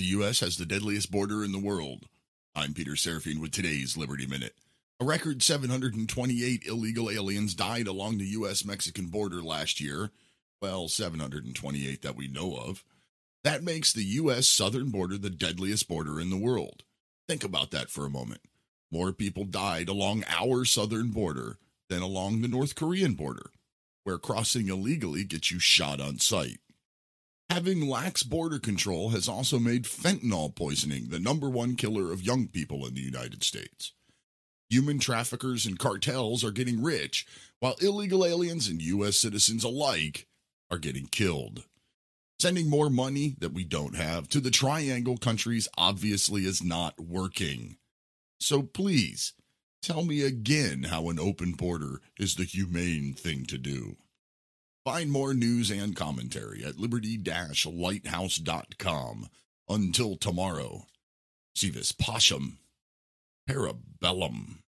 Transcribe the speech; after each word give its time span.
The 0.00 0.16
U.S. 0.16 0.40
has 0.40 0.56
the 0.56 0.64
deadliest 0.64 1.10
border 1.10 1.44
in 1.44 1.52
the 1.52 1.58
world. 1.58 2.06
I'm 2.54 2.72
Peter 2.72 2.92
Serafine 2.92 3.38
with 3.38 3.52
today's 3.52 3.98
Liberty 3.98 4.26
Minute. 4.26 4.54
A 4.98 5.04
record 5.04 5.42
728 5.42 6.62
illegal 6.66 7.10
aliens 7.10 7.54
died 7.54 7.86
along 7.86 8.16
the 8.16 8.28
U.S. 8.28 8.64
Mexican 8.64 9.08
border 9.08 9.42
last 9.42 9.78
year. 9.78 10.10
Well, 10.62 10.88
728 10.88 12.00
that 12.00 12.16
we 12.16 12.28
know 12.28 12.56
of. 12.56 12.82
That 13.44 13.62
makes 13.62 13.92
the 13.92 14.04
U.S. 14.04 14.48
southern 14.48 14.88
border 14.88 15.18
the 15.18 15.28
deadliest 15.28 15.86
border 15.86 16.18
in 16.18 16.30
the 16.30 16.38
world. 16.38 16.82
Think 17.28 17.44
about 17.44 17.70
that 17.72 17.90
for 17.90 18.06
a 18.06 18.10
moment. 18.10 18.40
More 18.90 19.12
people 19.12 19.44
died 19.44 19.90
along 19.90 20.24
our 20.30 20.64
southern 20.64 21.10
border 21.10 21.58
than 21.90 22.00
along 22.00 22.40
the 22.40 22.48
North 22.48 22.74
Korean 22.74 23.12
border, 23.12 23.50
where 24.04 24.16
crossing 24.16 24.68
illegally 24.68 25.24
gets 25.24 25.50
you 25.50 25.58
shot 25.58 26.00
on 26.00 26.18
sight. 26.18 26.58
Having 27.50 27.88
lax 27.88 28.22
border 28.22 28.60
control 28.60 29.08
has 29.08 29.28
also 29.28 29.58
made 29.58 29.82
fentanyl 29.82 30.54
poisoning 30.54 31.08
the 31.08 31.18
number 31.18 31.50
one 31.50 31.74
killer 31.74 32.12
of 32.12 32.22
young 32.22 32.46
people 32.46 32.86
in 32.86 32.94
the 32.94 33.00
United 33.00 33.42
States. 33.42 33.92
Human 34.68 35.00
traffickers 35.00 35.66
and 35.66 35.76
cartels 35.76 36.44
are 36.44 36.52
getting 36.52 36.80
rich, 36.80 37.26
while 37.58 37.74
illegal 37.80 38.24
aliens 38.24 38.68
and 38.68 38.80
U.S. 38.80 39.16
citizens 39.16 39.64
alike 39.64 40.28
are 40.70 40.78
getting 40.78 41.06
killed. 41.06 41.64
Sending 42.38 42.70
more 42.70 42.88
money 42.88 43.34
that 43.40 43.52
we 43.52 43.64
don't 43.64 43.96
have 43.96 44.28
to 44.28 44.38
the 44.38 44.52
triangle 44.52 45.16
countries 45.16 45.66
obviously 45.76 46.46
is 46.46 46.62
not 46.62 47.00
working. 47.00 47.78
So 48.38 48.62
please, 48.62 49.32
tell 49.82 50.04
me 50.04 50.22
again 50.22 50.84
how 50.84 51.08
an 51.08 51.18
open 51.18 51.52
border 51.54 52.00
is 52.16 52.36
the 52.36 52.44
humane 52.44 53.12
thing 53.12 53.44
to 53.46 53.58
do. 53.58 53.96
Find 54.84 55.10
more 55.12 55.34
news 55.34 55.70
and 55.70 55.94
commentary 55.94 56.64
at 56.64 56.78
liberty-lighthouse.com. 56.78 59.28
Until 59.68 60.16
tomorrow, 60.16 60.86
si 61.54 61.68
vis 61.70 61.92
pacem, 61.92 62.56
parabellum. 63.48 64.62